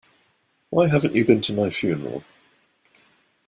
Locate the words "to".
1.43-1.53